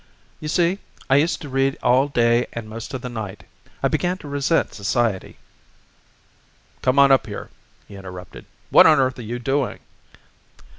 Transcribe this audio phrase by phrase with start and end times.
[0.39, 0.79] "You see,
[1.11, 3.43] I used to read all day and most of the night.
[3.83, 5.37] I began to resent society"
[6.81, 7.51] "Come on up here,"
[7.87, 8.45] he interrupted.
[8.71, 9.77] "What on earth are you doing?"